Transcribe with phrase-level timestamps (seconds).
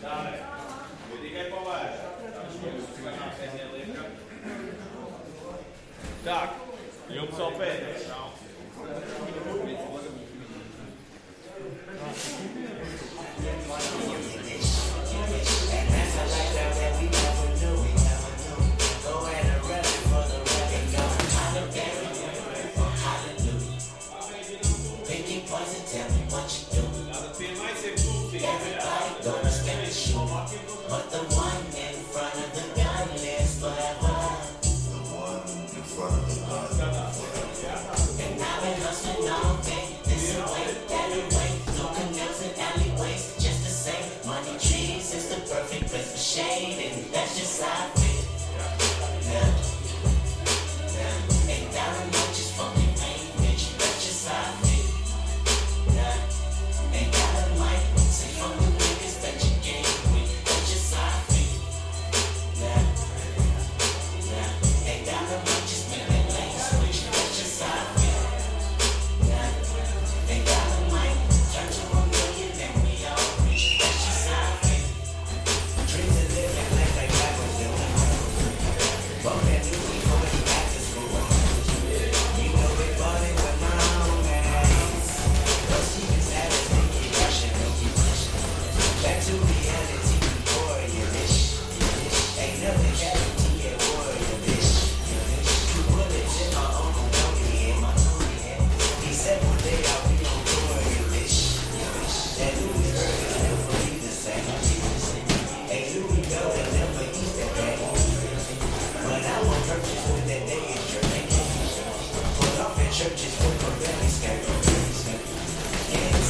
[0.00, 0.36] Dāvē.
[1.10, 1.98] Jo tikai pavērš.
[6.24, 6.38] Tā,
[7.16, 8.09] jums vēl pēdējais.
[30.90, 31.29] But the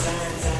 [0.00, 0.59] signs